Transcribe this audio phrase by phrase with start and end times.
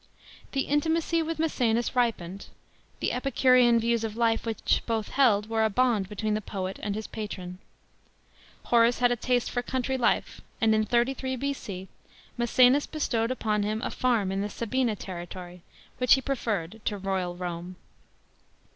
[0.53, 2.47] §The intimacy with Maecenas ripened;
[3.01, 6.95] the Epicurean views of life which both held were a Injnd between the poet and
[6.95, 7.59] his patron.
[8.63, 10.23] Horace had a taste for country liie,
[10.59, 11.87] and in 33 B.C.
[12.35, 15.61] Maecenas bestowed upon him a farm in the Sabine territory,
[15.99, 17.75] which he preferred to "royal Rome."